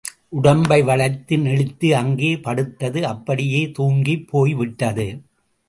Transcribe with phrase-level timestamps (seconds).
[0.29, 5.07] உடம்பை வளைத்து, நெளித்து அங்கே படுத்தது அப்படியே தூங்கிப் போய்விட்டது.